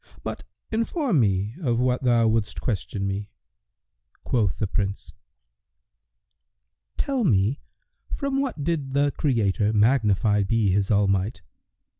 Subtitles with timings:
[0.23, 3.29] But inform me of what thou wouldst question me."
[4.23, 5.13] Quoth the Prince,
[6.97, 7.61] "Tell me
[8.11, 11.43] from what did the Creator (magnified be His all might!)